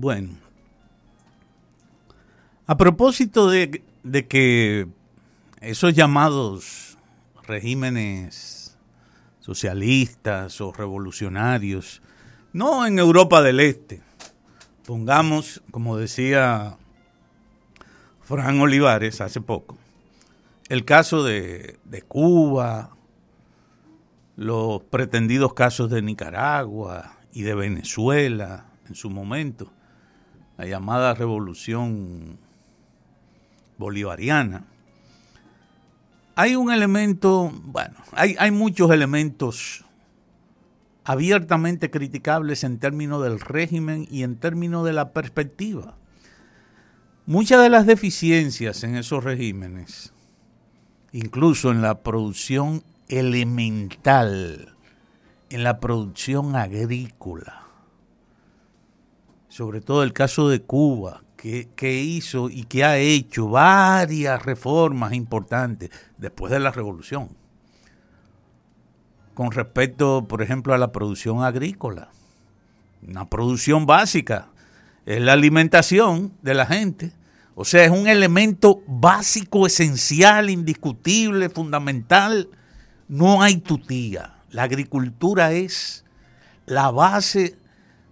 [0.00, 0.36] Bueno,
[2.68, 3.82] a propósito de,
[4.28, 4.86] que
[5.60, 6.96] esos llamados
[7.48, 8.78] regímenes
[9.40, 12.00] socialistas o revolucionarios,
[12.52, 14.00] no en Europa del Este,
[14.86, 16.76] pongamos, como decía
[18.22, 19.76] Fran Olivares hace poco,
[20.68, 21.76] el caso de
[22.06, 22.94] Cuba,
[24.36, 29.72] los pretendidos casos de Nicaragua y de Venezuela en su momento,
[30.58, 32.38] la llamada revolución
[33.78, 34.64] bolivariana.
[36.34, 39.84] Hay un elemento, bueno, hay, muchos elementos
[41.04, 45.96] abiertamente criticables en términos del régimen y en términos de la perspectiva.
[47.24, 50.12] Muchas de las deficiencias en esos regímenes,
[51.12, 54.74] incluso en la producción elemental,
[55.50, 57.67] en la producción agrícola,
[59.48, 65.90] sobre todo el caso de Cuba, que, hizo y que ha hecho varias reformas importantes
[66.16, 67.28] después de la revolución.
[69.34, 72.10] Con respecto, por ejemplo, a la producción agrícola.
[73.06, 74.48] Una producción básica.
[75.06, 77.12] Es la alimentación de la gente.
[77.54, 82.48] O sea, es un elemento básico, esencial, indiscutible, fundamental.
[83.06, 84.34] No hay tutía.
[84.50, 86.04] La agricultura es
[86.66, 87.56] la base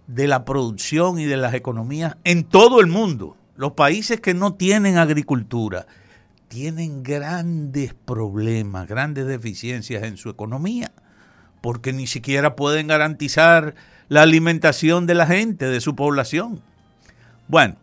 [0.07, 3.37] de la producción y de las economías en todo el mundo.
[3.55, 5.87] Los países que no tienen agricultura
[6.47, 10.91] tienen grandes problemas, grandes deficiencias en su economía,
[11.61, 13.75] porque ni siquiera pueden garantizar
[14.07, 16.61] la alimentación de la gente, de su población.
[17.47, 17.75] Bueno,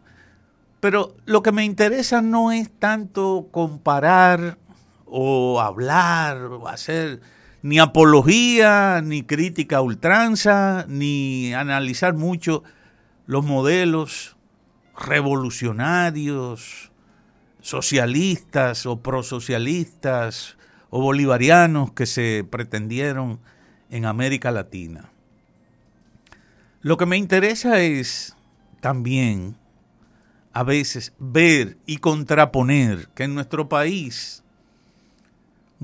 [0.80, 4.58] pero lo que me interesa no es tanto comparar
[5.06, 7.20] o hablar o hacer
[7.64, 12.62] ni apología, ni crítica ultranza, ni analizar mucho
[13.24, 14.36] los modelos
[14.94, 16.92] revolucionarios,
[17.62, 20.58] socialistas o prosocialistas
[20.90, 23.40] o bolivarianos que se pretendieron
[23.88, 25.10] en América Latina.
[26.82, 28.36] Lo que me interesa es
[28.80, 29.56] también
[30.52, 34.43] a veces ver y contraponer que en nuestro país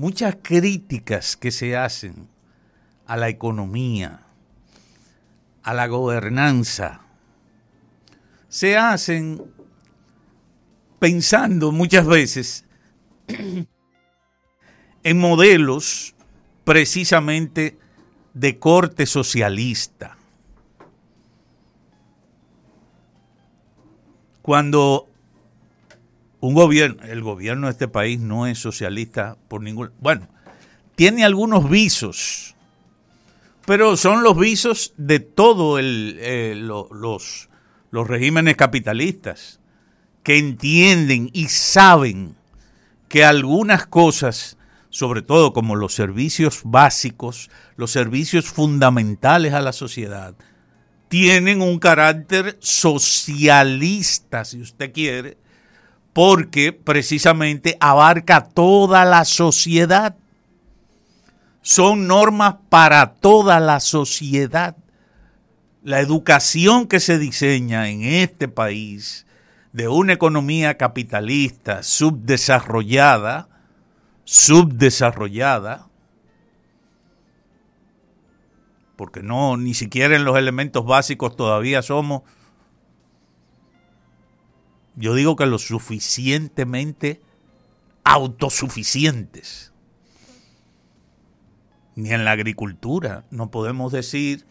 [0.01, 2.27] muchas críticas que se hacen
[3.05, 4.21] a la economía,
[5.61, 7.01] a la gobernanza,
[8.49, 9.43] se hacen
[10.97, 12.65] pensando muchas veces
[15.03, 16.15] en modelos
[16.63, 17.77] precisamente
[18.33, 20.17] de corte socialista.
[24.41, 25.10] Cuando
[26.41, 30.27] un gobierno, el gobierno de este país no es socialista por ningún, bueno,
[30.95, 32.55] tiene algunos visos,
[33.65, 37.49] pero son los visos de todos eh, los,
[37.91, 39.59] los regímenes capitalistas
[40.23, 42.35] que entienden y saben
[43.07, 44.57] que algunas cosas,
[44.89, 50.35] sobre todo como los servicios básicos, los servicios fundamentales a la sociedad,
[51.07, 55.37] tienen un carácter socialista, si usted quiere,
[56.13, 60.15] porque precisamente abarca toda la sociedad.
[61.61, 64.75] Son normas para toda la sociedad.
[65.83, 69.25] La educación que se diseña en este país
[69.71, 73.47] de una economía capitalista subdesarrollada,
[74.25, 75.87] subdesarrollada,
[78.95, 82.21] porque no, ni siquiera en los elementos básicos todavía somos
[84.95, 87.21] yo digo que lo suficientemente
[88.03, 89.71] autosuficientes.
[91.95, 93.25] Ni en la agricultura.
[93.31, 94.45] No podemos decir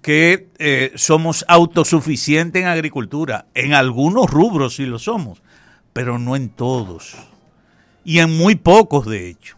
[0.00, 3.46] que eh, somos autosuficientes en agricultura.
[3.54, 5.42] En algunos rubros sí lo somos,
[5.92, 7.14] pero no en todos.
[8.04, 9.56] Y en muy pocos, de hecho.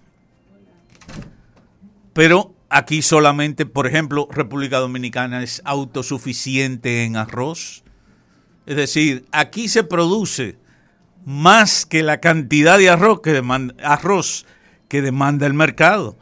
[2.12, 7.83] Pero aquí solamente, por ejemplo, República Dominicana es autosuficiente en arroz,
[8.66, 10.56] es decir, aquí se produce
[11.24, 14.46] más que la cantidad de arroz que demanda, arroz
[14.88, 16.16] que demanda el mercado.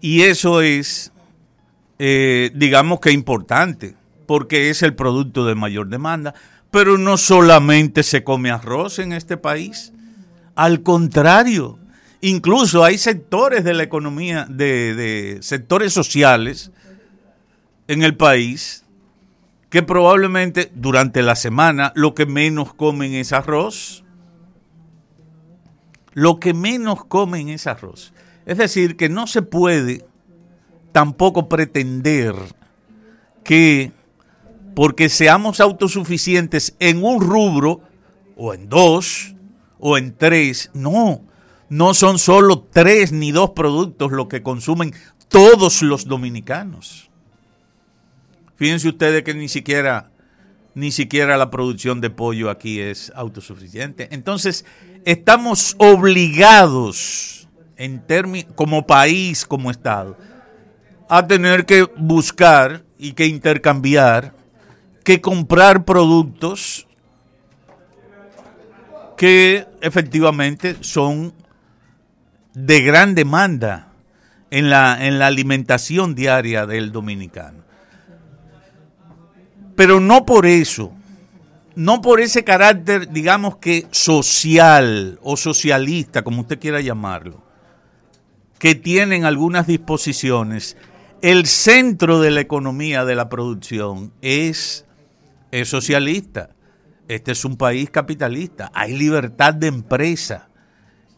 [0.00, 1.12] Y eso es,
[1.98, 3.94] eh, digamos que importante,
[4.26, 6.34] porque es el producto de mayor demanda.
[6.70, 9.92] Pero no solamente se come arroz en este país,
[10.56, 11.78] al contrario,
[12.20, 16.70] incluso hay sectores de la economía, de, de sectores sociales,
[17.88, 18.84] en el país
[19.70, 24.04] que probablemente durante la semana lo que menos comen es arroz.
[26.12, 28.12] Lo que menos comen es arroz.
[28.46, 30.06] Es decir, que no se puede
[30.92, 32.36] tampoco pretender
[33.42, 33.92] que
[34.76, 37.80] porque seamos autosuficientes en un rubro
[38.36, 39.34] o en dos
[39.78, 41.22] o en tres, no,
[41.68, 44.94] no son solo tres ni dos productos lo que consumen
[45.28, 47.10] todos los dominicanos.
[48.56, 50.10] Fíjense ustedes que ni siquiera
[50.74, 54.08] ni siquiera la producción de pollo aquí es autosuficiente.
[54.10, 54.64] Entonces,
[55.04, 58.02] estamos obligados en
[58.54, 60.16] como país, como Estado,
[61.08, 64.34] a tener que buscar y que intercambiar,
[65.04, 66.86] que comprar productos
[69.16, 71.32] que efectivamente son
[72.54, 73.92] de gran demanda
[74.50, 77.63] en la, en la alimentación diaria del dominicano.
[79.76, 80.92] Pero no por eso,
[81.74, 87.42] no por ese carácter, digamos que social o socialista, como usted quiera llamarlo,
[88.58, 90.76] que tienen algunas disposiciones,
[91.20, 94.84] el centro de la economía de la producción es,
[95.50, 96.50] es socialista.
[97.08, 100.48] Este es un país capitalista, hay libertad de empresa.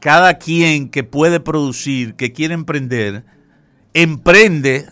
[0.01, 3.25] Cada quien que puede producir, que quiere emprender,
[3.95, 4.87] emprende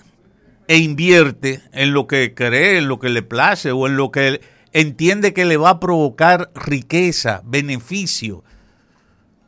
[0.68, 4.40] e invierte en lo que cree, en lo que le place o en lo que
[4.72, 8.44] entiende que le va a provocar riqueza, beneficio.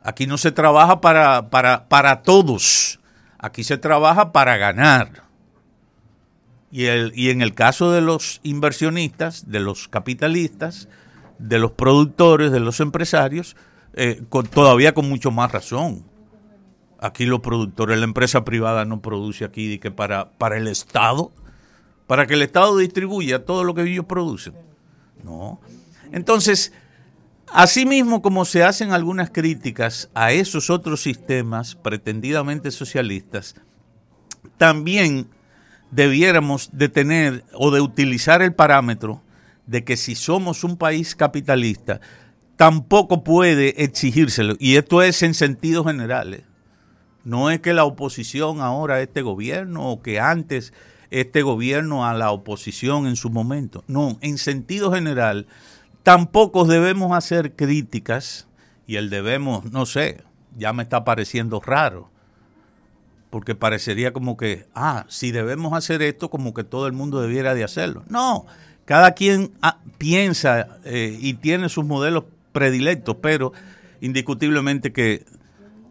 [0.03, 2.99] Aquí no se trabaja para, para, para todos,
[3.37, 5.23] aquí se trabaja para ganar.
[6.71, 10.87] Y, el, y en el caso de los inversionistas, de los capitalistas,
[11.39, 13.55] de los productores, de los empresarios,
[13.93, 14.21] eh,
[14.51, 16.03] todavía con mucho más razón.
[16.99, 21.31] Aquí los productores, la empresa privada no produce aquí que para, para el Estado,
[22.07, 24.53] para que el Estado distribuya todo lo que ellos producen.
[25.23, 25.59] No.
[26.11, 26.73] Entonces,
[27.51, 33.55] asimismo como se hacen algunas críticas a esos otros sistemas pretendidamente socialistas,
[34.57, 35.29] también
[35.91, 39.21] debiéramos de tener o de utilizar el parámetro
[39.65, 42.01] de que si somos un país capitalista,
[42.55, 44.55] tampoco puede exigírselo.
[44.59, 46.43] Y esto es en sentido general.
[47.27, 50.71] No es que la oposición ahora a este gobierno o que antes
[51.11, 53.83] este gobierno a la oposición en su momento.
[53.87, 55.45] No, en sentido general,
[56.03, 58.47] tampoco debemos hacer críticas
[58.85, 60.23] y el debemos, no sé,
[60.57, 62.09] ya me está pareciendo raro,
[63.29, 67.53] porque parecería como que, ah, si debemos hacer esto, como que todo el mundo debiera
[67.55, 68.05] de hacerlo.
[68.07, 68.45] No,
[68.85, 73.51] cada quien ah, piensa eh, y tiene sus modelos predilectos, pero
[73.99, 75.25] indiscutiblemente que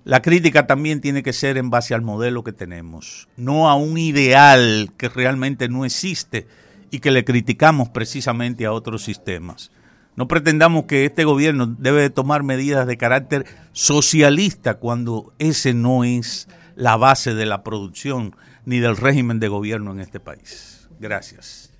[0.06, 3.98] la crítica también tiene que ser en base al modelo que tenemos, no a un
[3.98, 6.46] ideal que realmente no existe
[6.92, 9.72] y que le criticamos precisamente a otros sistemas.
[10.14, 16.46] No pretendamos que este gobierno debe tomar medidas de carácter socialista cuando ese no es
[16.76, 20.88] la base de la producción ni del régimen de gobierno en este país.
[21.00, 21.72] Gracias.